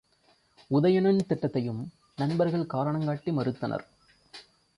உதயணன் 0.71 1.19
திட்டத்தையும் 1.29 1.81
நண்பர்கள் 2.15 2.65
காரணங் 2.65 3.05
காட்டி 3.05 3.31
மறுத்தனர். 3.31 3.85